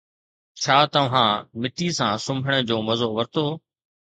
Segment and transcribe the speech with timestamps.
[0.61, 3.45] ڇا توهان مٽي سان سمهڻ جو مزو ورتو؟